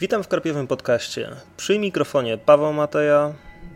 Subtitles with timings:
[0.00, 1.28] Witam w Karpiowym Podcaście.
[1.56, 3.32] Przy mikrofonie Paweł Mateja.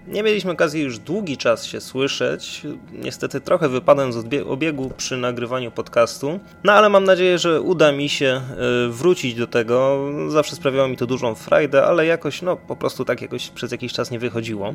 [0.06, 2.62] Nie mieliśmy okazji już długi czas się słyszeć.
[2.92, 6.40] Niestety trochę wypadłem z obiegu przy nagrywaniu podcastu.
[6.64, 8.40] No ale mam nadzieję, że uda mi się
[8.87, 10.08] y, wrócić do tego.
[10.29, 13.93] Zawsze sprawiało mi to dużą frajdę, ale jakoś, no po prostu tak jakoś przez jakiś
[13.93, 14.75] czas nie wychodziło.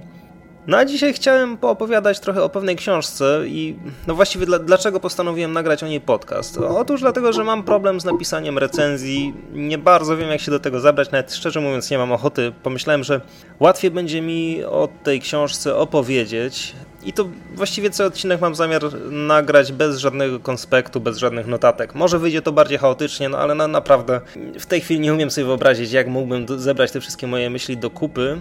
[0.68, 3.76] No a dzisiaj chciałem poopowiadać trochę o pewnej książce i
[4.08, 6.58] no właściwie dla, dlaczego postanowiłem nagrać o niej podcast.
[6.58, 10.80] Otóż dlatego, że mam problem z napisaniem recenzji, nie bardzo wiem jak się do tego
[10.80, 12.54] zabrać, nawet szczerze mówiąc nie mam ochoty.
[12.64, 13.22] Pomyślałem, że
[13.60, 19.72] łatwiej będzie mi o tej książce opowiedzieć i to właściwie co odcinek mam zamiar nagrać
[19.72, 21.96] bez żadnego konspektu, bez żadnych notatek.
[21.96, 24.22] Może wyjdzie to bardziej chaotycznie, no ale na, naprawdę
[24.60, 27.90] w tej chwili nie umiem sobie wyobrazić jak mógłbym zebrać te wszystkie moje myśli do
[27.90, 28.40] kupy.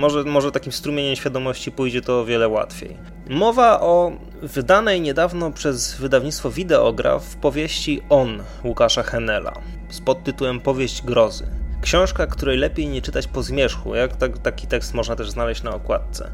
[0.00, 2.96] Może, może takim strumieniem świadomości pójdzie to o wiele łatwiej.
[3.28, 9.52] Mowa o wydanej niedawno przez wydawnictwo Wideograf powieści On Łukasza Henela
[9.90, 11.46] z podtytułem Powieść grozy.
[11.82, 15.74] Książka, której lepiej nie czytać po zmierzchu, jak tak, taki tekst można też znaleźć na
[15.74, 16.30] okładce.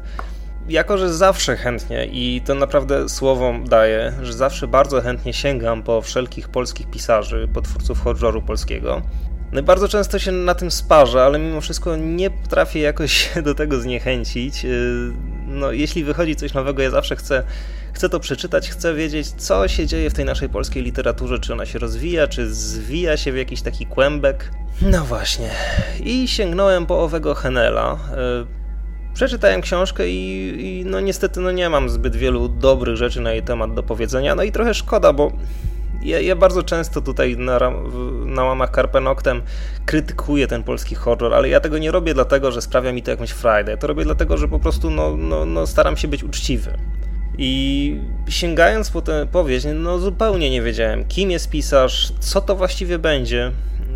[0.69, 6.01] Jako, że zawsze chętnie i to naprawdę słowom daję, że zawsze bardzo chętnie sięgam po
[6.01, 9.01] wszelkich polskich pisarzy, po twórców horroru polskiego,
[9.51, 13.81] no bardzo często się na tym sparzę, ale mimo wszystko nie potrafię jakoś do tego
[13.81, 14.65] zniechęcić.
[14.65, 15.11] Y,
[15.47, 17.43] no, jeśli wychodzi coś nowego, ja zawsze chcę,
[17.93, 21.65] chcę to przeczytać, chcę wiedzieć, co się dzieje w tej naszej polskiej literaturze, czy ona
[21.65, 24.51] się rozwija, czy zwija się w jakiś taki kłębek.
[24.81, 25.49] No właśnie.
[26.03, 27.99] I sięgnąłem po owego Henela.
[28.43, 33.31] Y, przeczytałem książkę i, i, no niestety no nie mam zbyt wielu dobrych rzeczy na
[33.31, 34.35] jej temat do powiedzenia.
[34.35, 35.31] No i trochę szkoda, bo
[36.01, 37.59] ja, ja, bardzo często tutaj na,
[38.25, 39.41] na łamach Carpe Noctem
[39.85, 43.29] krytykuję ten polski horror, ale ja tego nie robię dlatego, że sprawia mi to jakąś
[43.29, 43.71] frajdę.
[43.71, 46.73] Ja to robię dlatego, że po prostu no, no, no staram się być uczciwy.
[47.37, 52.99] I sięgając po tę powieść, no zupełnie nie wiedziałem, kim jest pisarz, co to właściwie
[52.99, 53.51] będzie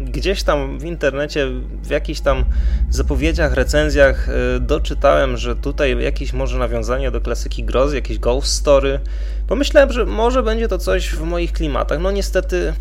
[0.06, 1.48] gdzieś tam w internecie,
[1.84, 2.46] w jakichś tam
[2.90, 9.00] zapowiedziach, recenzjach y, doczytałem, że tutaj jakieś może nawiązanie do klasyki grozy, jakieś ghost story.
[9.48, 12.00] Pomyślałem, że może będzie to coś w moich klimatach.
[12.00, 12.74] No niestety,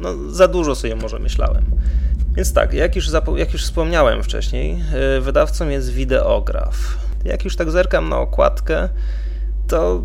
[0.00, 1.64] no, za dużo sobie może myślałem.
[2.36, 4.76] Więc tak, jak już, jak już wspomniałem wcześniej,
[5.16, 6.98] y, wydawcą jest Wideograf.
[7.24, 8.88] Jak już tak zerkam na okładkę,
[9.68, 10.02] to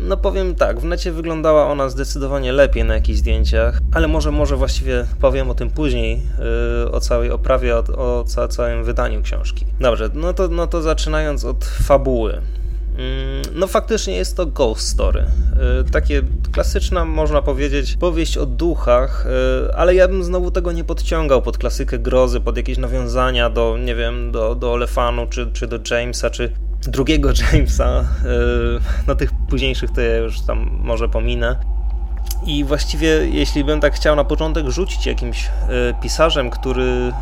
[0.00, 4.56] no powiem tak, w necie wyglądała ona zdecydowanie lepiej na jakichś zdjęciach, ale może, może
[4.56, 6.22] właściwie powiem o tym później,
[6.84, 9.66] yy, o całej oprawie, o, o ca całym wydaniu książki.
[9.80, 12.32] Dobrze, no to, no to zaczynając od fabuły.
[12.32, 15.24] Mm, no faktycznie jest to ghost story.
[15.78, 19.26] Yy, takie klasyczna, można powiedzieć, powieść o duchach,
[19.64, 23.78] yy, ale ja bym znowu tego nie podciągał pod klasykę grozy, pod jakieś nawiązania do,
[23.78, 28.04] nie wiem, do, do Olefanu, czy, czy do Jamesa, czy drugiego Jamesa,
[29.06, 31.56] no tych późniejszych to ja już tam może pominę.
[32.46, 35.50] I właściwie, jeśli bym tak chciał na początek rzucić jakimś y,
[36.02, 37.12] pisarzem, który, y,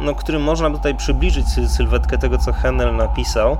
[0.00, 3.56] no, którym można tutaj przybliżyć sylwetkę tego, co Henel napisał,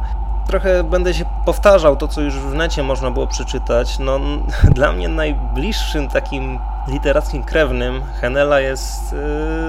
[0.47, 3.99] trochę będę się powtarzał to, co już w necie można było przeczytać.
[3.99, 4.21] No,
[4.75, 9.15] dla mnie najbliższym takim literackim krewnym Henela jest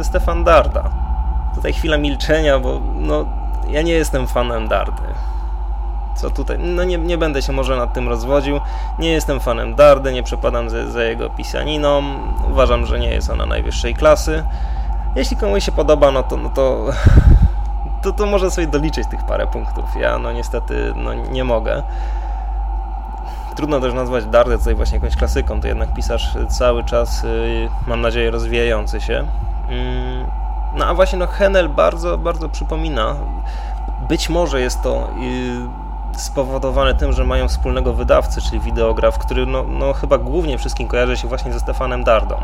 [0.04, 0.90] Stefan Darda.
[1.56, 3.26] Tutaj chwila milczenia, bo no,
[3.72, 5.04] ja nie jestem fanem Dardy.
[6.16, 6.58] Co tutaj?
[6.60, 8.60] No nie, nie będę się może nad tym rozwodził.
[9.00, 12.04] Nie jestem fanem Dardy, nie przepadam za, za jego pisaniną.
[12.52, 14.44] Uważam, że nie jest ona najwyższej klasy.
[15.16, 16.86] Jeśli komuś się podoba, no to, no to,
[18.04, 19.86] to, to może sobie doliczyć tych parę punktów.
[20.00, 21.84] Ja no niestety no, nie mogę.
[23.56, 28.02] Trudno też nazwać Dardę tutaj właśnie jakąś klasyką, to jednak pisarz cały czas, y, mam
[28.02, 29.28] nadzieję, rozwijający się.
[30.74, 33.16] No a właśnie no Henel bardzo, bardzo przypomina.
[34.08, 39.64] Być może jest to yy, spowodowane tym, że mają wspólnego wydawcę, czyli wideograf, który no,
[39.64, 42.36] no chyba głównie wszystkim kojarzy się właśnie ze Stefanem Dardą.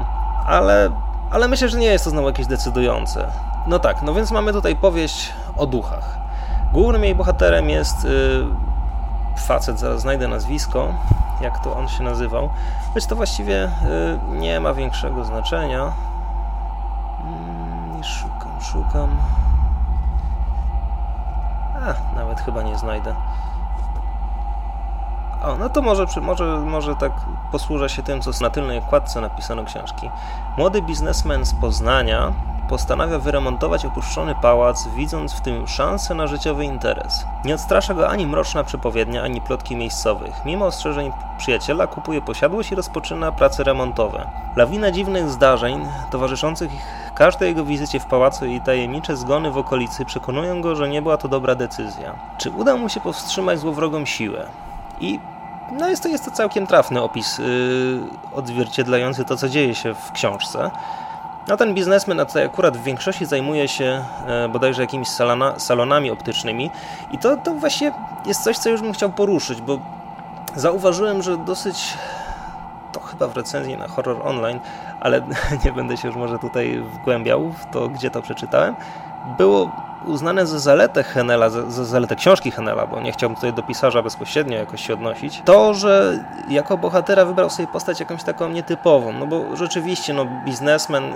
[0.45, 0.89] Ale,
[1.31, 3.27] ale myślę, że nie jest to znowu jakieś decydujące.
[3.67, 6.17] No tak, no więc mamy tutaj powieść o duchach.
[6.73, 8.47] Głównym jej bohaterem jest yy,
[9.37, 10.93] facet, zaraz znajdę nazwisko,
[11.41, 12.49] jak to on się nazywał.
[12.93, 13.69] Choć to właściwie
[14.31, 15.91] yy, nie ma większego znaczenia
[18.05, 19.17] szukam, szukam.
[21.75, 23.15] A, nawet chyba nie znajdę.
[25.43, 27.11] O, no to może, może, może tak
[27.51, 30.09] posłużę się tym, co na tylnej okładce napisano książki.
[30.57, 32.33] Młody biznesmen z Poznania
[32.69, 37.25] postanawia wyremontować opuszczony pałac, widząc w tym szansę na życiowy interes.
[37.45, 40.33] Nie odstrasza go ani mroczna przepowiednia, ani plotki miejscowych.
[40.45, 44.27] Mimo ostrzeżeń przyjaciela kupuje posiadłość i rozpoczyna prace remontowe.
[44.55, 46.71] Lawina dziwnych zdarzeń towarzyszących
[47.15, 51.17] każdej jego wizycie w pałacu i tajemnicze zgony w okolicy przekonują go, że nie była
[51.17, 52.15] to dobra decyzja.
[52.37, 54.45] Czy uda mu się powstrzymać złowrogą siłę?
[54.99, 55.19] I
[55.71, 57.45] no jest to, jest to całkiem trafny opis yy,
[58.33, 60.71] odzwierciedlający to, co dzieje się w książce.
[61.47, 66.71] No ten biznesmen tutaj akurat w większości zajmuje się e, bodajże jakimiś salona, salonami optycznymi.
[67.11, 67.91] I to, to właśnie
[68.25, 69.79] jest coś, co już bym chciał poruszyć, bo
[70.55, 71.93] zauważyłem, że dosyć
[72.91, 74.59] to chyba w recenzji na Horror Online,
[74.99, 75.21] ale
[75.65, 78.75] nie będę się już może tutaj wgłębiał w to, gdzie to przeczytałem,
[79.37, 79.71] było
[80.07, 84.03] uznane za zaletę Henela, za, za zaletę książki Henela, bo nie chciałbym tutaj do pisarza
[84.03, 89.27] bezpośrednio jakoś się odnosić, to, że jako bohatera wybrał sobie postać jakąś taką nietypową, no
[89.27, 91.13] bo rzeczywiście, no biznesmen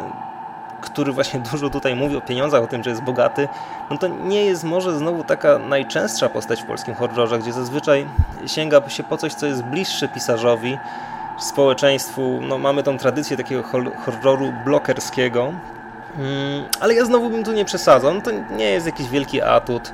[0.81, 3.47] który właśnie dużo tutaj mówi o pieniądzach, o tym, że jest bogaty,
[3.89, 8.07] no to nie jest może znowu taka najczęstsza postać w polskim horrorze, gdzie zazwyczaj
[8.47, 10.77] sięga się po coś, co jest bliższe pisarzowi,
[11.39, 12.39] społeczeństwu.
[12.41, 13.63] No, mamy tą tradycję takiego
[14.05, 15.53] horroru blokerskiego,
[16.79, 18.13] ale ja znowu bym tu nie przesadzał.
[18.13, 19.91] No, to nie jest jakiś wielki atut.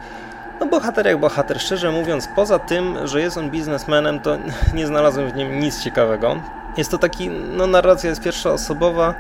[0.60, 4.38] No bohater jak bohater, szczerze mówiąc, poza tym, że jest on biznesmenem, to
[4.74, 6.36] nie znalazłem w nim nic ciekawego.
[6.78, 9.14] Jest to taki, no narracja jest pierwszoosobowa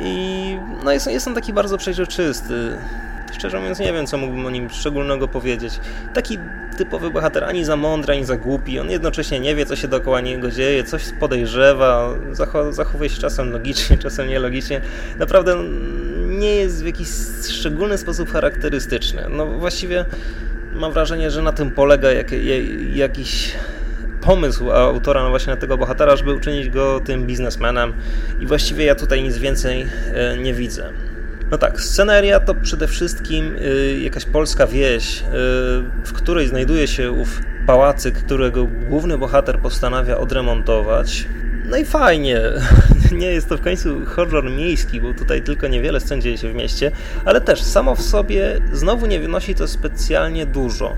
[0.00, 2.78] i no jest, jest on taki bardzo przeźroczysty.
[3.38, 5.80] Szczerze mówiąc, nie wiem, co mógłbym o nim szczególnego powiedzieć.
[6.14, 6.38] Taki
[6.76, 8.80] typowy bohater, ani za mądry, ani za głupi.
[8.80, 12.08] On jednocześnie nie wie, co się dookoła niego dzieje, coś podejrzewa,
[12.70, 14.80] zachowuje się czasem logicznie, czasem nielogicznie.
[15.18, 15.56] Naprawdę
[16.26, 17.08] nie jest w jakiś
[17.48, 19.26] szczególny sposób charakterystyczny.
[19.30, 20.04] No właściwie
[20.74, 22.62] mam wrażenie, że na tym polega jak, jak,
[22.94, 23.52] jakiś
[24.20, 27.92] pomysł autora no właśnie na tego bohatera, żeby uczynić go tym biznesmenem
[28.40, 30.92] i właściwie ja tutaj nic więcej e, nie widzę.
[31.50, 35.22] No tak, sceneria to przede wszystkim y, jakaś polska wieś, y,
[36.04, 41.26] w której znajduje się ów pałacyk, którego główny bohater postanawia odremontować.
[41.64, 42.40] No i fajnie,
[43.12, 46.54] nie jest to w końcu horror miejski, bo tutaj tylko niewiele scen dzieje się w
[46.54, 46.90] mieście,
[47.24, 50.96] ale też samo w sobie znowu nie wynosi to specjalnie dużo.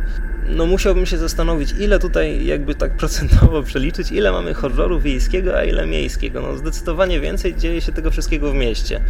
[0.48, 5.64] No musiałbym się zastanowić, ile tutaj jakby tak procentowo przeliczyć, ile mamy horroru wiejskiego, a
[5.64, 6.42] ile miejskiego.
[6.42, 9.00] No zdecydowanie więcej dzieje się tego wszystkiego w mieście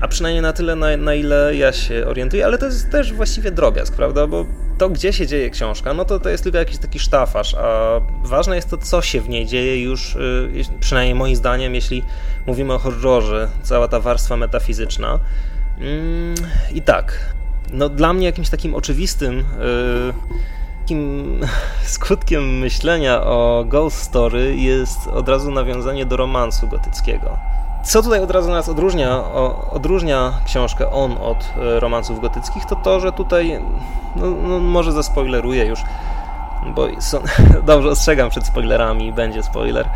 [0.00, 3.50] a przynajmniej na tyle, na, na, ile ja się orientuję, ale to jest też właściwie
[3.50, 4.46] drobiazg, prawda, bo
[4.78, 8.56] to, gdzie się dzieje książka, no to to jest tylko jakiś taki sztafaż, a ważne
[8.56, 12.02] jest to, co się w niej dzieje już, y, przynajmniej moim zdaniem, jeśli
[12.46, 15.18] mówimy o horrorze, cała ta warstwa metafizyczna.
[15.78, 16.34] Mm,
[16.74, 17.34] I tak,
[17.72, 19.44] no dla mnie jakimś takim oczywistym y,
[20.88, 21.40] takim
[21.96, 27.38] skutkiem myślenia o Ghost Story jest od razu nawiązanie do romansu gotyckiego.
[27.88, 29.24] Co tutaj od razu nas odróżnia,
[29.70, 33.62] odróżnia książkę On od e, romansów gotyckich, to to, że tutaj,
[34.16, 35.82] no, no może zaspoileruję już,
[36.74, 37.18] bo są,
[37.66, 39.88] dobrze ostrzegam przed spoilerami, będzie spoiler.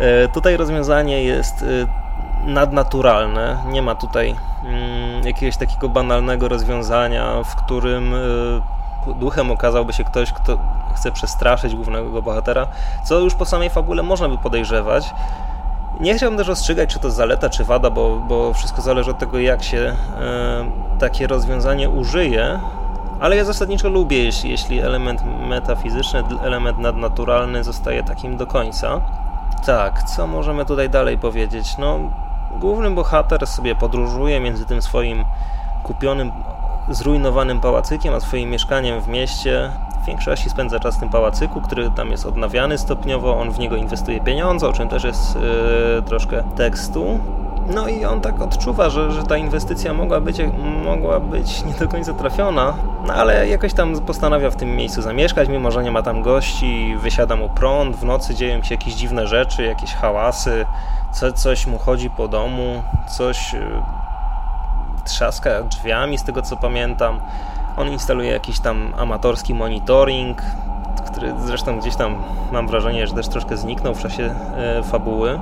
[0.00, 7.56] E, tutaj rozwiązanie jest e, nadnaturalne, nie ma tutaj mm, jakiegoś takiego banalnego rozwiązania, w
[7.56, 8.14] którym
[9.06, 10.58] duchem okazałby się ktoś, kto
[10.94, 12.66] chce przestraszyć głównego bohatera,
[13.04, 15.14] co już po samej fabule można by podejrzewać.
[16.00, 19.38] Nie chciałbym też ostrzegać, czy to zaleta, czy wada, bo, bo wszystko zależy od tego,
[19.38, 19.96] jak się e,
[20.98, 22.60] takie rozwiązanie użyje.
[23.20, 29.00] Ale ja zasadniczo lubię, jeśli, jeśli element metafizyczny, element nadnaturalny zostaje takim do końca.
[29.66, 31.78] Tak, co możemy tutaj dalej powiedzieć?
[31.78, 31.98] No,
[32.60, 35.24] główny bohater sobie podróżuje między tym swoim
[35.82, 36.32] kupionym,
[36.90, 39.70] zrujnowanym pałacykiem, a swoim mieszkaniem w mieście.
[40.06, 44.20] Większości spędza czas w tym pałacyku, który tam jest odnawiany stopniowo, on w niego inwestuje
[44.20, 47.20] pieniądze, o czym też jest yy, troszkę tekstu.
[47.74, 50.40] No i on tak odczuwa, że, że ta inwestycja mogła być,
[50.84, 52.74] mogła być nie do końca trafiona,
[53.06, 56.96] no ale jakoś tam postanawia w tym miejscu zamieszkać, mimo że nie ma tam gości,
[57.02, 60.66] wysiada mu prąd, w nocy dzieją się jakieś dziwne rzeczy, jakieś hałasy,
[61.12, 62.82] co, coś mu chodzi po domu,
[63.16, 63.82] coś yy,
[65.08, 67.20] trzaska drzwiami, z tego co pamiętam.
[67.76, 70.42] On instaluje jakiś tam amatorski monitoring,
[71.12, 72.22] który zresztą gdzieś tam
[72.52, 75.40] mam wrażenie, że też troszkę zniknął w czasie e, fabuły.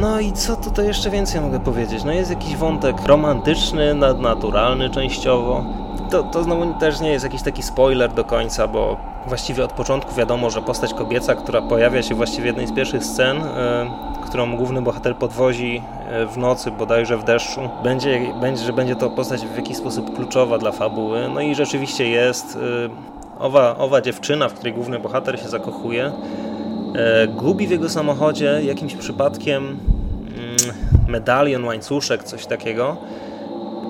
[0.00, 2.04] No i co tutaj jeszcze więcej mogę powiedzieć?
[2.04, 5.64] No jest jakiś wątek romantyczny, nadnaturalny częściowo.
[6.10, 10.14] To, to znowu też nie jest jakiś taki spoiler do końca, bo właściwie od początku
[10.14, 13.90] wiadomo, że postać kobieca, która pojawia się właściwie w jednej z pierwszych scen, e,
[14.26, 19.10] którą główny bohater podwozi e, w nocy, bodajże w deszczu, będzie, będzie, że będzie to
[19.10, 21.28] postać w jakiś sposób kluczowa dla fabuły.
[21.34, 22.56] No i rzeczywiście jest.
[22.56, 26.12] E, owa, owa dziewczyna, w której główny bohater się zakochuje,
[27.28, 30.56] gubi w jego samochodzie jakimś przypadkiem mm,
[31.08, 32.96] medalion, łańcuszek, coś takiego,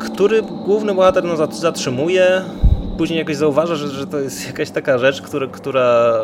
[0.01, 2.43] który główny bohater no, zatrzymuje,
[2.99, 6.15] później jakoś zauważa, że, że to jest jakaś taka rzecz, która, która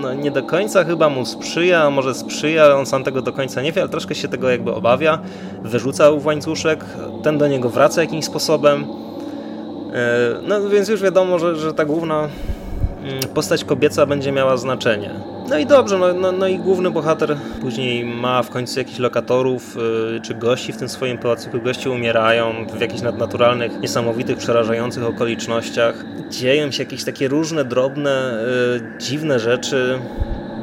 [0.00, 3.72] no, nie do końca chyba mu sprzyja, może sprzyja, on sam tego do końca nie
[3.72, 5.18] wie, ale troszkę się tego jakby obawia,
[5.62, 6.84] wyrzuca w łańcuszek,
[7.22, 8.84] ten do niego wraca jakimś sposobem.
[9.94, 10.18] E,
[10.48, 12.28] no więc już wiadomo, że, że ta główna
[13.34, 15.10] postać kobieca będzie miała znaczenie.
[15.48, 19.76] No i dobrze, no, no, no i główny bohater później ma w końcu jakichś lokatorów
[19.76, 21.60] yy, czy gości w tym swoim pałacyku.
[21.60, 26.04] Goście umierają w jakichś nadnaturalnych, niesamowitych, przerażających okolicznościach.
[26.30, 28.38] Dzieją się jakieś takie różne, drobne,
[28.72, 29.98] yy, dziwne rzeczy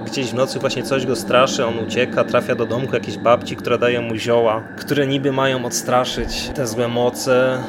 [0.05, 3.77] gdzieś w nocy właśnie coś go straszy, on ucieka, trafia do domku jakiejś babci, która
[3.77, 7.63] daje mu zioła, które niby mają odstraszyć te złe moce.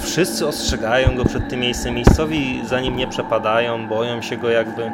[0.00, 1.94] Wszyscy ostrzegają go przed tym miejscem.
[1.94, 4.92] Miejscowi za nim nie przepadają, boją się go jakby,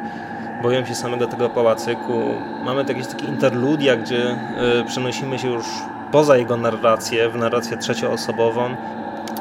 [0.63, 2.35] boją się samego tego pałacyku.
[2.65, 4.37] Mamy jakieś takie interludia, gdzie
[4.81, 5.65] y, przenosimy się już
[6.13, 8.77] poza jego narrację, w narrację trzecioosobową,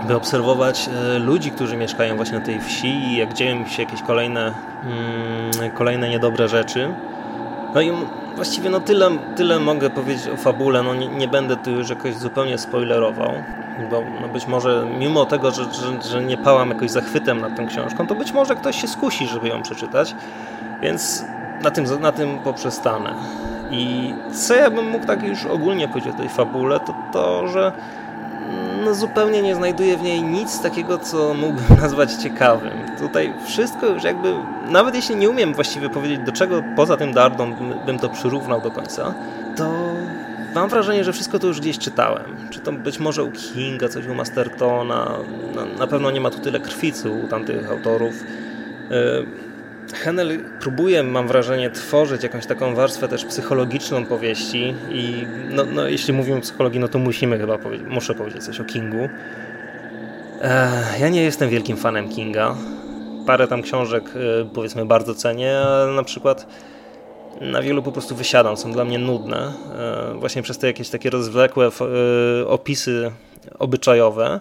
[0.07, 4.01] by obserwować y, ludzi, którzy mieszkają właśnie na tej wsi i jak dzieją się jakieś
[4.01, 4.53] kolejne,
[4.83, 6.93] mm, kolejne niedobre rzeczy.
[7.75, 7.91] No i
[8.35, 12.15] właściwie no tyle, tyle mogę powiedzieć o fabule, no nie, nie będę tu już jakoś
[12.15, 13.33] zupełnie spoilerował,
[13.89, 17.67] bo no być może mimo tego, że, że, że nie pałam jakoś zachwytem nad tą
[17.67, 20.15] książką, to być może ktoś się skusi, żeby ją przeczytać,
[20.81, 21.25] więc
[21.61, 23.13] na tym, na tym poprzestanę.
[23.71, 27.71] I co ja bym mógł tak już ogólnie powiedzieć o tej fabule, to to, że
[28.85, 32.71] no zupełnie nie znajduję w niej nic takiego, co mógłbym nazwać ciekawym.
[32.99, 34.35] Tutaj wszystko już jakby,
[34.69, 37.53] nawet jeśli nie umiem właściwie powiedzieć, do czego poza tym Dardą
[37.85, 39.13] bym to przyrównał do końca,
[39.55, 39.92] to
[40.55, 42.49] mam wrażenie, że wszystko to już gdzieś czytałem.
[42.49, 45.17] Czy to być może u Kinga, coś u Mastertona,
[45.55, 48.13] na, na pewno nie ma tu tyle krwicy u tamtych autorów.
[48.89, 49.25] Yy,
[49.93, 56.13] Henel próbuje, mam wrażenie, tworzyć jakąś taką warstwę też psychologiczną powieści i no, no jeśli
[56.13, 59.09] mówimy o psychologii, no to musimy chyba powiedzieć, muszę powiedzieć coś o Kingu.
[60.99, 62.55] ja nie jestem wielkim fanem Kinga.
[63.25, 66.47] Parę tam książek e, powiedzmy bardzo cenię, ale na przykład
[67.41, 69.53] na wielu po prostu wysiadam, są dla mnie nudne.
[69.75, 73.11] E, właśnie przez te jakieś takie rozwlekłe e, opisy
[73.59, 74.39] obyczajowe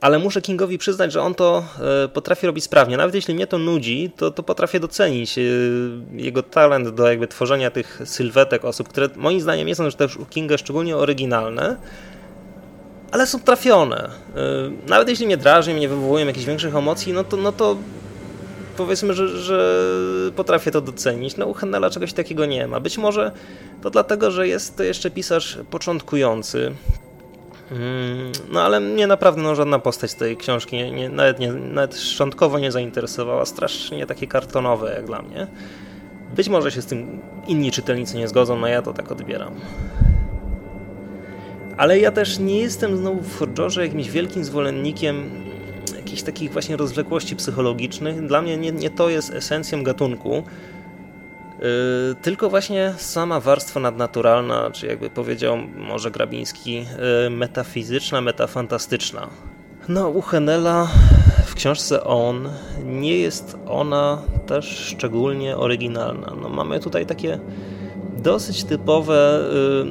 [0.00, 1.64] ale muszę Kingowi przyznać, że on to
[2.04, 2.96] e, potrafi robić sprawnie.
[2.96, 5.34] Nawet jeśli mnie to nudzi, to, to potrafię docenić
[6.12, 10.16] jego talent do jakby tworzenia tych sylwetek osób, które moim zdaniem nie są już też
[10.16, 11.76] u Kinga szczególnie oryginalne,
[13.10, 14.10] ale są trafione.
[14.88, 17.76] Nawet jeśli mnie drażni, nie wywołują jakichś większych emocji, no to, no to
[18.76, 19.92] powiedzmy, że, że
[20.36, 21.36] potrafię to docenić.
[21.36, 22.80] No u Hennela czegoś takiego nie ma.
[22.80, 23.32] Być może
[23.82, 26.72] to dlatego, że jest to jeszcze pisarz początkujący,
[27.72, 31.96] Mm, no ale mnie naprawdę no, żadna postać tej książki nie, nie, nawet, nie, nawet
[31.96, 33.46] szczątkowo nie zainteresowała.
[33.46, 35.46] Strasznie takie kartonowe jak dla mnie.
[36.36, 39.54] Być może się z tym inni czytelnicy nie zgodzą, no ja to tak odbieram.
[41.76, 45.30] Ale ja też nie jestem znowu w horrorze jakimś wielkim zwolennikiem
[46.16, 48.26] jakichś takich właśnie rozwlekłości psychologicznych.
[48.26, 50.42] Dla mnie nie, nie to jest esencją gatunku.
[51.60, 51.64] Yy,
[52.22, 59.28] tylko właśnie sama warstwa nadnaturalna, czy jakby powiedział może Grabiński, yy, metafizyczna, metafantastyczna.
[59.88, 60.88] No, u Henela
[61.46, 62.48] w książce On
[62.84, 66.32] nie jest ona też szczególnie oryginalna.
[66.42, 67.38] No, mamy tutaj takie
[68.16, 69.40] dosyć typowe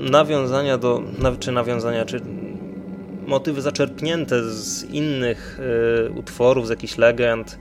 [0.04, 1.02] yy, nawiązania do,
[1.40, 2.22] czy nawiązania, czy
[3.28, 5.60] motywy zaczerpnięte z innych
[6.16, 7.60] utworów, z jakichś legend,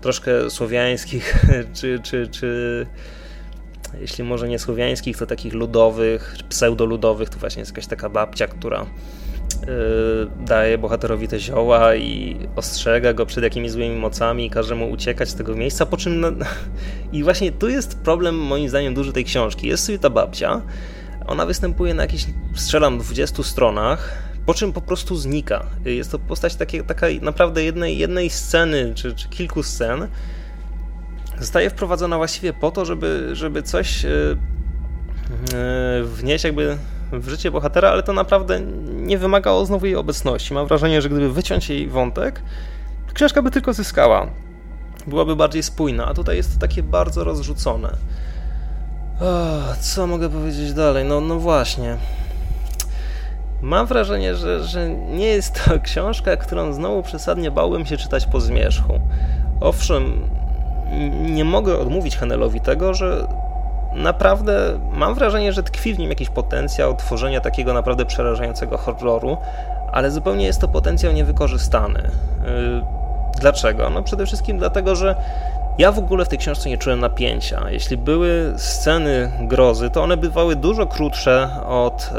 [0.00, 1.44] troszkę słowiańskich,
[1.76, 2.86] czy, czy, czy
[4.00, 8.86] jeśli może nie słowiańskich, to takich ludowych, pseudoludowych, to właśnie jest jakaś taka babcia, która
[9.60, 9.66] yy,
[10.46, 15.28] daje bohaterowi te zioła i ostrzega go przed jakimiś złymi mocami i każe mu uciekać
[15.28, 16.24] z tego miejsca, po czym...
[17.12, 19.68] I właśnie tu jest problem moim zdaniem duży tej książki.
[19.68, 20.62] Jest sobie ta babcia,
[21.26, 25.66] ona występuje na jakichś, strzelam, 20 stronach, po czym po prostu znika.
[25.84, 30.08] Jest to postać takie, taka naprawdę jednej, jednej sceny, czy, czy kilku scen,
[31.38, 36.78] zostaje wprowadzona właściwie po to, żeby, żeby coś e, e, wnieść jakby
[37.12, 38.60] w życie bohatera, ale to naprawdę
[38.92, 40.54] nie wymagało znowu jej obecności.
[40.54, 42.42] Mam wrażenie, że gdyby wyciąć jej wątek,
[43.14, 44.26] książka by tylko zyskała.
[45.06, 47.96] Byłaby bardziej spójna, a tutaj jest to takie bardzo rozrzucone.
[49.80, 51.04] Co mogę powiedzieć dalej?
[51.04, 51.96] No, no właśnie.
[53.62, 58.40] Mam wrażenie, że, że nie jest to książka, którą znowu przesadnie bałbym się czytać po
[58.40, 59.00] zmierzchu.
[59.60, 60.28] Owszem,
[61.20, 63.26] nie mogę odmówić Hanelowi tego, że
[63.94, 69.36] naprawdę mam wrażenie, że tkwi w nim jakiś potencjał tworzenia takiego naprawdę przerażającego horroru,
[69.92, 72.00] ale zupełnie jest to potencjał niewykorzystany.
[72.00, 72.10] Y,
[73.40, 73.90] dlaczego?
[73.90, 75.16] No przede wszystkim dlatego, że
[75.78, 77.70] ja w ogóle w tej książce nie czułem napięcia.
[77.70, 82.10] Jeśli były sceny grozy, to one bywały dużo krótsze od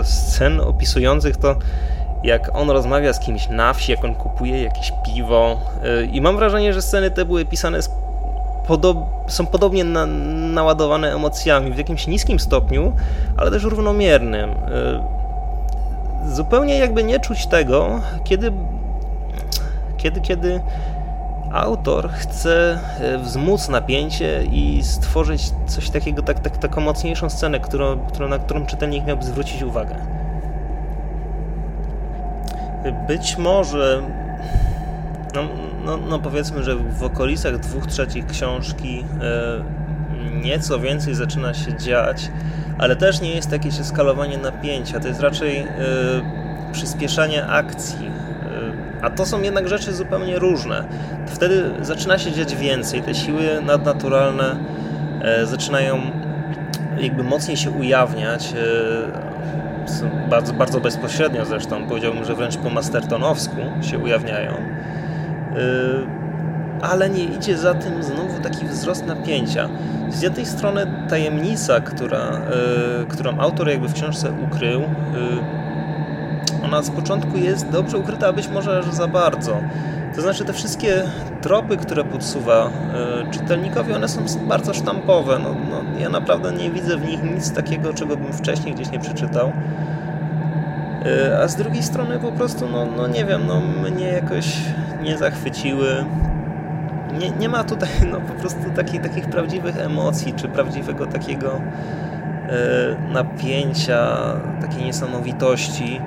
[0.00, 1.56] e, scen opisujących to,
[2.24, 5.60] jak on rozmawia z kimś na wsi, jak on kupuje jakieś piwo.
[5.84, 7.90] E, I mam wrażenie, że sceny te były pisane z
[8.70, 10.06] podob są podobnie na,
[10.54, 12.92] naładowane emocjami w jakimś niskim stopniu,
[13.36, 14.50] ale też równomiernym.
[14.50, 18.52] Y, zupełnie jakby nie czuć tego, kiedy,
[19.96, 20.60] kiedy, kiedy
[21.52, 27.98] autor chce e, wzmóc napięcie i stworzyć coś takiego, tak, tak, taką mocniejszą scenę, którą,
[27.98, 29.94] którą, na którą czytelnik miałby zwrócić uwagę.
[33.08, 34.02] Być może,
[35.34, 35.42] no,
[35.84, 39.80] no, no powiedzmy, że w okolicach dwóch trzecich książki e,
[40.42, 42.30] nieco więcej zaczyna się dziać,
[42.78, 45.66] ale też nie jest jakieś eskalowanie napięcia, to jest raczej e,
[46.72, 48.10] przyspieszanie akcji
[49.02, 50.84] a to są jednak rzeczy zupełnie różne.
[51.26, 54.56] Wtedy zaczyna się dziać więcej, te siły nadnaturalne
[55.22, 56.00] e, zaczynają
[56.98, 63.98] jakby mocniej się ujawniać, e, bardzo, bardzo bezpośrednio zresztą, powiedziałbym, że wręcz po mastertonowsku się
[63.98, 64.52] ujawniają.
[64.52, 66.20] E,
[66.82, 69.68] ale nie idzie za tym znowu taki wzrost napięcia.
[70.10, 72.40] Z jednej strony tajemnica, która,
[73.08, 74.82] którą autor jakby w książce ukrył,
[76.70, 79.60] ona z początku jest dobrze ukryta, a być może za bardzo.
[80.14, 81.02] To znaczy te wszystkie
[81.40, 82.70] tropy, które podsuwa
[83.26, 85.38] e, czytelnikowi, one są bardzo sztampowe.
[85.38, 88.98] No, no, ja naprawdę nie widzę w nich nic takiego, czego bym wcześniej gdzieś nie
[88.98, 89.52] przeczytał.
[91.06, 94.56] E, a z drugiej strony po prostu, no, no nie wiem, no mnie jakoś
[95.02, 96.04] nie zachwyciły.
[97.18, 101.60] Nie, nie ma tutaj no, po prostu takich, takich prawdziwych emocji, czy prawdziwego takiego
[103.12, 104.16] napięcia,
[104.60, 106.00] takiej niesamowitości.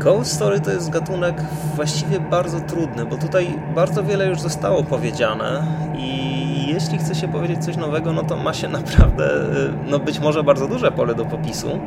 [0.00, 1.42] Ghost Story to jest gatunek
[1.74, 5.62] właściwie bardzo trudny, bo tutaj bardzo wiele już zostało powiedziane
[5.96, 6.34] i
[6.66, 10.44] jeśli chce się powiedzieć coś nowego, no to ma się naprawdę, y, no być może
[10.44, 11.78] bardzo duże pole do popisu,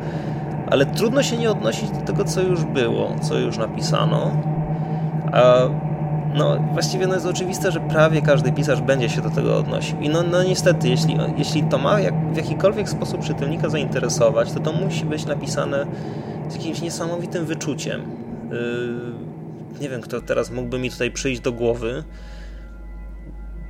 [0.71, 4.31] ale trudno się nie odnosić do tego, co już było, co już napisano.
[5.31, 5.57] A
[6.37, 9.99] no właściwie no jest oczywiste, że prawie każdy pisarz będzie się do tego odnosił.
[10.01, 14.59] I no, no niestety, jeśli, jeśli to ma jak, w jakikolwiek sposób czytelnika zainteresować, to
[14.59, 15.87] to musi być napisane
[16.49, 18.01] z jakimś niesamowitym wyczuciem.
[18.51, 22.03] Yy, nie wiem, kto teraz mógłby mi tutaj przyjść do głowy.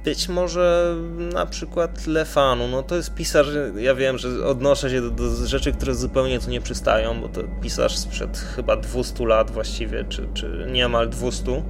[0.04, 0.96] Być może
[1.34, 3.48] na przykład Lefanu, no to jest pisarz,
[3.78, 7.42] ja wiem, że odnoszę się do, do, rzeczy, które zupełnie tu nie przystają, bo to
[7.62, 11.64] pisarz sprzed chyba 200 lat właściwie, czy, czy niemal 200.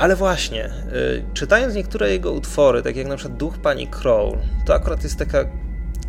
[0.00, 4.34] Ale właśnie, yy, czytając niektóre jego utwory, tak jak na przykład Duch Pani Crow,
[4.66, 5.44] to akurat jest taka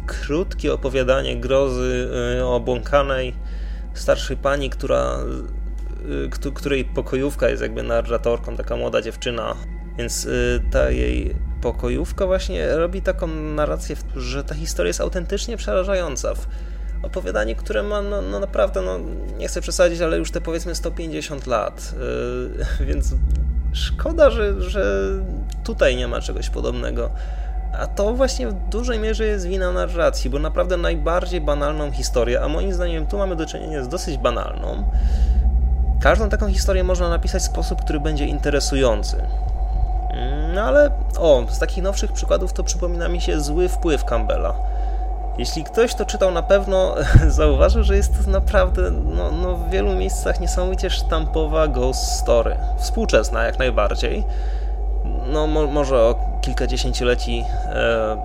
[0.05, 3.33] krótkie opowiadanie grozy yy, o obłąkanej
[3.93, 5.17] starszej pani, która,
[6.45, 9.55] y, której pokojówka jest jakby narratorką, taka młoda dziewczyna.
[9.97, 16.33] Więc y, ta jej pokojówka właśnie robi taką narrację, że ta historia jest autentycznie przerażająca.
[17.03, 18.99] Opowiadanie, które ma no, no naprawdę, no,
[19.37, 21.93] nie chcę przesadzić, ale już te powiedzmy 150 lat.
[22.79, 23.15] Yy, więc
[23.73, 25.09] szkoda, że, że
[25.63, 27.09] tutaj nie ma czegoś podobnego.
[27.79, 32.47] A to właśnie w dużej mierze jest wina narracji, bo naprawdę najbardziej banalną historię, a
[32.47, 34.83] moim zdaniem tu mamy do czynienia z dosyć banalną,
[36.01, 39.17] każdą taką historię można napisać w sposób, który będzie interesujący.
[40.09, 44.55] Mm, no ale, o, z takich nowszych przykładów to przypomina mi się zły wpływ Campbella.
[45.39, 46.95] Jeśli ktoś to czytał, na pewno
[47.27, 52.57] zauważył, że jest to naprawdę no, no w wielu miejscach niesamowicie sztampowa ghost story.
[52.77, 54.23] Współczesna jak najbardziej
[55.25, 58.17] no mo może o kilkadziesięcioleci e,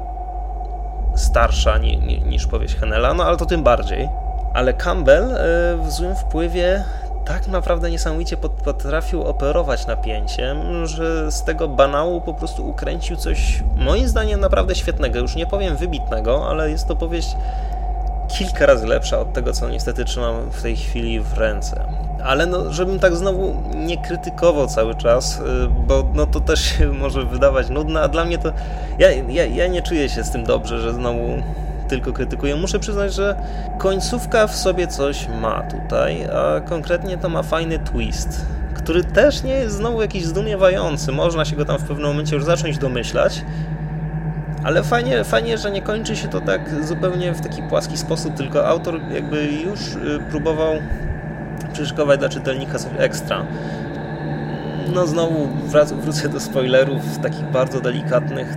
[1.15, 4.09] starsza ni ni niż powieść Henela, no ale to tym bardziej.
[4.55, 5.37] Ale Campbell e,
[5.77, 6.85] w złym wpływie
[7.25, 14.09] tak naprawdę niesamowicie potrafił operować napięciem, że z tego banału po prostu ukręcił coś moim
[14.09, 15.19] zdaniem naprawdę świetnego.
[15.19, 17.37] Już nie powiem wybitnego, ale jest to powieść
[18.29, 21.85] kilka razy lepsza od tego, co niestety trzymam w tej chwili w ręce.
[22.25, 26.87] Ale no, żebym tak znowu nie krytykował cały czas, y, bo no to też się
[27.03, 28.53] może wydawać nudne, a dla mnie to...
[28.99, 31.43] Ja, ja, ja nie czuję się z tym dobrze, że znowu
[31.89, 32.57] tylko krytykuję.
[32.57, 33.37] Muszę przyznać, że
[33.79, 39.55] końcówka w sobie coś ma tutaj, a konkretnie to ma fajny twist, który też nie
[39.55, 41.13] jest znowu jakiś zdumiewający.
[41.13, 43.45] Można się go tam w pewnym momencie już zacząć domyślać,
[44.65, 48.67] ale fajnie, fajnie, że nie kończy się to tak zupełnie w taki płaski sposób, tylko
[48.67, 50.75] autor jakby już y, próbował
[51.73, 53.47] przyszykować dla czytelnika coś ekstra.
[54.95, 55.49] No znowu
[56.01, 58.57] wrócę do spoilerów takich bardzo delikatnych.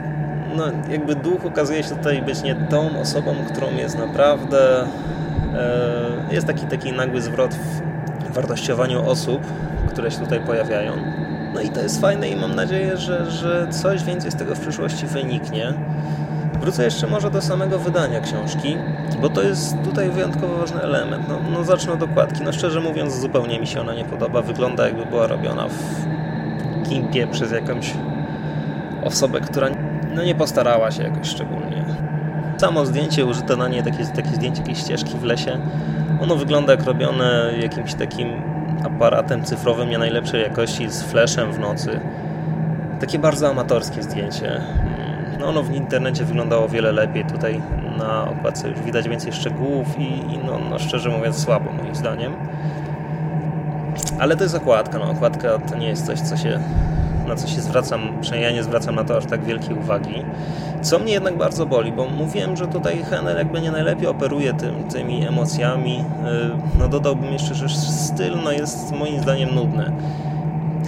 [0.55, 4.88] No jakby duch okazuje się tutaj być nie tą osobą, którą jest naprawdę.
[5.53, 7.81] E, jest taki, taki nagły zwrot w
[8.33, 9.41] wartościowaniu osób,
[9.89, 10.93] które się tutaj pojawiają.
[11.53, 14.60] No i to jest fajne i mam nadzieję, że, że coś więcej z tego w
[14.60, 15.73] przyszłości wyniknie.
[16.62, 18.77] Wrócę jeszcze może do samego wydania książki,
[19.21, 21.29] bo to jest tutaj wyjątkowo ważny element.
[21.29, 22.43] No, no zacznę od okładki.
[22.43, 24.41] No szczerze mówiąc zupełnie mi się ona nie podoba.
[24.41, 27.93] Wygląda jakby była robiona w kimpie przez jakąś
[29.03, 29.69] osobę, która
[30.15, 31.85] no nie postarała się jakoś szczególnie.
[32.57, 35.59] Samo zdjęcie, użyte na nie takie, takie zdjęcie jakiejś ścieżki w lesie,
[36.21, 38.27] ono wygląda jak robione jakimś takim
[38.85, 41.99] aparatem cyfrowym nie najlepszej jakości z flashem w nocy.
[42.99, 44.55] takie bardzo amatorskie zdjęcie.
[44.55, 47.25] Mm, no ono w internecie wyglądało wiele lepiej.
[47.25, 47.61] Tutaj
[47.97, 52.33] na okładce już widać więcej szczegółów i, i no, no, szczerze mówiąc słabo moim zdaniem.
[54.19, 54.99] Ale to jest okładka.
[54.99, 56.59] No, okładka to nie jest coś, co się,
[57.27, 60.23] na co się zwracam, przynajmniej ja nie zwracam na to aż tak wielkiej uwagi.
[60.81, 64.83] Co mnie jednak bardzo boli, bo mówiłem, że tutaj Henel jakby nie najlepiej operuje tym,
[64.83, 65.99] tymi emocjami.
[65.99, 69.91] Y, no dodałbym jeszcze, że styl no, jest moim zdaniem nudny.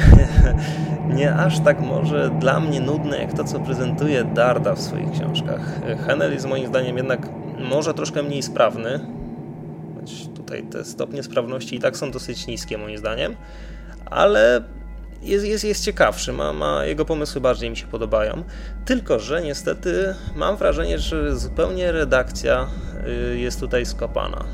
[1.18, 5.82] nie aż tak może dla mnie nudny, jak to, co prezentuje Darda w swoich książkach.
[6.08, 7.30] Henel jest moim zdaniem jednak
[7.70, 9.00] może troszkę mniej sprawny.
[10.36, 13.36] Tutaj te stopnie sprawności i tak są dosyć niskie moim zdaniem,
[14.06, 14.62] ale
[15.22, 18.44] jest, jest, jest ciekawszy, ma, ma, jego pomysły bardziej mi się podobają.
[18.86, 22.68] Tylko, że niestety mam wrażenie, że zupełnie redakcja
[23.34, 24.46] y, jest tutaj skopana.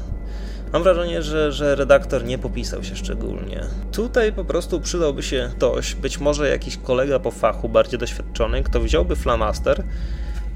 [0.74, 3.64] Mam wrażenie, że, że redaktor nie popisał się szczególnie.
[3.92, 8.80] Tutaj po prostu przydałby się ktoś, być może jakiś kolega po fachu, bardziej doświadczony, kto
[8.80, 9.84] wziąłby flamaster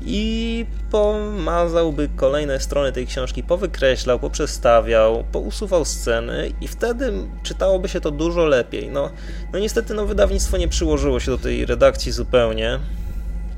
[0.06, 8.12] i pomazałby kolejne strony tej książki, powykreślał, poprzestawiał, pousuwał sceny i wtedy czytałoby się to
[8.12, 8.90] dużo lepiej.
[8.90, 9.10] No,
[9.54, 12.80] no niestety no, wydawnictwo nie przyłożyło się do tej redakcji zupełnie.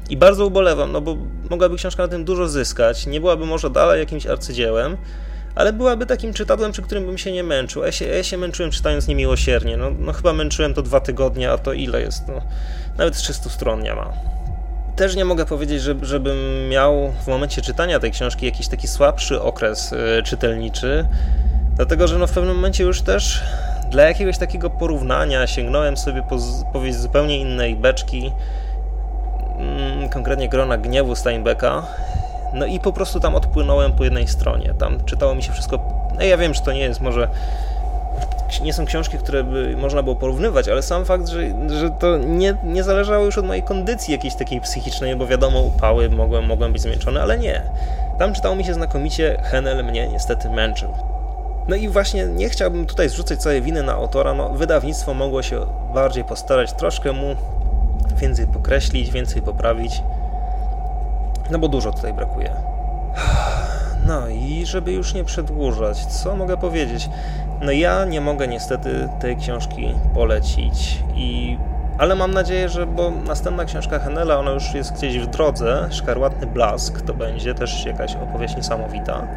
[0.10, 1.18] I bardzo ubolewam, no bo
[1.50, 4.98] mogłaby książka na tym dużo zyskać, nie byłaby może dalej jakimś arcydziełem,
[5.56, 7.84] ale byłaby takim czytadłem, przy którym bym się nie męczył.
[7.84, 9.78] Ja się, ja się męczyłem czytając niemiłosiernie.
[9.78, 12.28] No, no chyba męczyłem to dwa tygodnie, a to ile jest?
[12.28, 12.42] No,
[12.98, 14.14] nawet 300 stron nie ma.
[15.02, 19.42] Też nie mogę powiedzieć, że, żebym miał w momencie czytania tej książki jakiś taki słabszy
[19.42, 21.06] okres y, czytelniczy,
[21.76, 23.44] dlatego że no w pewnym momencie już też
[23.92, 26.38] dla jakiegoś takiego porównania sięgnąłem sobie po
[26.74, 28.32] powieść zupełnie innej beczki,
[29.58, 31.84] mm, konkretnie Grona Gniewu Steinbecka,
[32.54, 34.74] no i po prostu tam odpłynąłem po jednej stronie.
[34.80, 35.80] Tam czytało mi się wszystko.
[36.16, 37.28] No ja wiem, że to nie jest może.
[38.64, 42.56] Nie są książki, które by można było porównywać, ale sam fakt, że, że to nie,
[42.64, 46.82] nie zależało już od mojej kondycji jakiejś takiej psychicznej, bo wiadomo, upały mogłem, mogłem być
[46.82, 47.62] zmęczony, ale nie.
[48.20, 50.94] Tam czytało mi się znakomicie, Henel mnie niestety męczył.
[51.68, 55.66] No i właśnie nie chciałbym tutaj zrzucać całej winy na autora, no wydawnictwo mogło się
[55.94, 57.36] bardziej postarać, troszkę mu
[58.16, 60.04] więcej pokreślić, więcej poprawić.
[61.52, 62.52] No bo dużo tutaj brakuje.
[64.12, 67.10] No i żeby już nie przedłużać, co mogę powiedzieć?
[67.62, 71.58] No ja nie mogę niestety tej książki polecić i
[71.98, 76.48] ale mam nadzieję, że bo następna książka Henela, ona już jest gdzieś w drodze, Szkarłatny
[76.48, 79.28] Blask to będzie też jakaś opowieść niesamowita.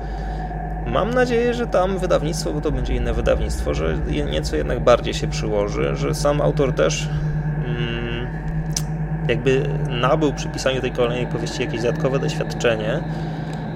[0.86, 3.98] Mam nadzieję, że tam wydawnictwo, bo to będzie inne wydawnictwo, że
[4.30, 7.08] nieco jednak bardziej się przyłoży, że sam autor też
[7.66, 8.28] mm,
[9.28, 13.02] jakby nabył przy pisaniu tej kolejnej powieści jakieś dodatkowe doświadczenie,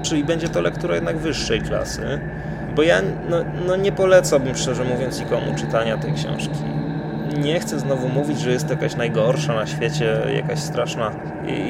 [0.03, 2.21] czyli będzie to lektura jednak wyższej klasy,
[2.77, 6.79] bo ja no, no nie polecałbym szczerze mówiąc nikomu czytania tej książki
[7.39, 11.11] nie chcę znowu mówić, że jest jakaś najgorsza na świecie, jakaś straszna,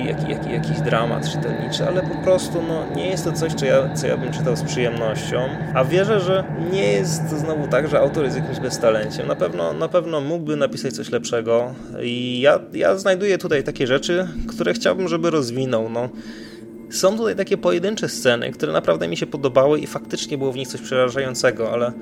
[0.06, 3.94] jak, jak, jakiś dramat czytelniczy, ale po prostu no, nie jest to coś, co ja,
[3.94, 7.98] co ja bym czytał z przyjemnością, a wierzę, że nie jest to znowu tak, że
[7.98, 9.26] autor jest jakimś beztalenciem.
[9.26, 14.28] Na pewno, na pewno mógłby napisać coś lepszego i ja, ja znajduję tutaj takie rzeczy,
[14.48, 15.90] które chciałbym, żeby rozwinął.
[15.90, 16.08] No.
[16.90, 20.68] Są tutaj takie pojedyncze sceny, które naprawdę mi się podobały i faktycznie było w nich
[20.68, 21.92] coś przerażającego, ale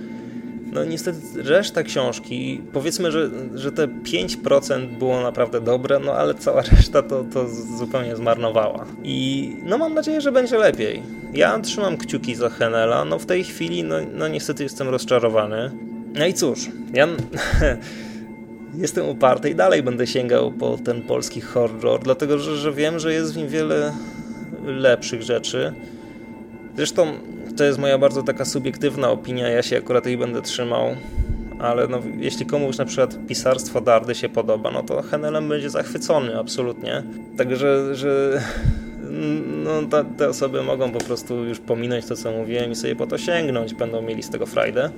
[0.72, 6.62] no niestety reszta książki, powiedzmy, że, że te 5% było naprawdę dobre, no ale cała
[6.76, 8.86] reszta to, to zupełnie zmarnowała.
[9.04, 11.02] I no mam nadzieję, że będzie lepiej.
[11.34, 15.70] Ja trzymam kciuki za Henela, no w tej chwili no, no niestety jestem rozczarowany.
[16.14, 17.08] No i cóż, ja
[18.84, 23.12] jestem uparty i dalej będę sięgał po ten polski horror, dlatego że, że wiem, że
[23.12, 23.92] jest w nim wiele
[24.66, 25.72] lepszych rzeczy.
[26.76, 27.12] Zresztą
[27.56, 30.96] to jest moja bardzo taka subiektywna opinia, ja się akurat jej będę trzymał,
[31.58, 36.38] ale no, jeśli komuś na przykład pisarstwo Dardy się podoba, no to Henelem będzie zachwycony
[36.38, 37.02] absolutnie.
[37.36, 38.42] Także, że
[39.64, 43.06] no, ta, te osoby mogą po prostu już pominąć to, co mówiłem i sobie po
[43.06, 44.90] to sięgnąć, będą mieli z tego frajdę.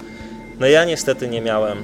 [0.60, 1.78] No ja niestety nie miałem,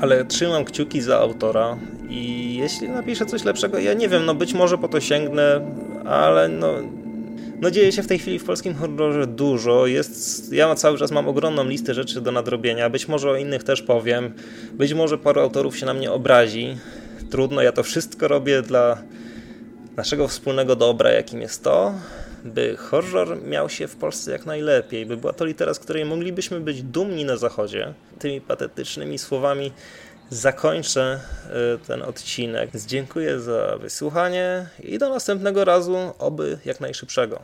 [0.00, 1.76] ale trzymam kciuki za autora
[2.08, 5.60] i jeśli napisze coś lepszego, ja nie wiem, no być może po to sięgnę,
[6.04, 6.82] ale no
[7.60, 9.86] no dzieje się w tej chwili w polskim horrorze dużo.
[9.86, 12.90] Jest, ja cały czas mam ogromną listę rzeczy do nadrobienia.
[12.90, 14.34] Być może o innych też powiem.
[14.72, 16.76] Być może paru autorów się na mnie obrazi.
[17.30, 19.02] Trudno, ja to wszystko robię dla
[19.96, 21.94] naszego wspólnego dobra, jakim jest to,
[22.44, 26.60] by horror miał się w Polsce jak najlepiej, by była to litera, z której moglibyśmy
[26.60, 27.94] być dumni na zachodzie.
[28.18, 29.72] Tymi patetycznymi słowami
[30.34, 31.20] zakończę
[31.74, 32.70] y, ten odcinek.
[32.86, 37.40] Dziękuję za wysłuchanie i do następnego razu, oby jak najszybszego.